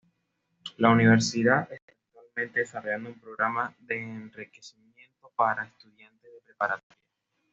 [0.77, 6.97] La Universidad esta actualmente desarrollando un programa de enriquecimiento para estudiantes de preparatoria.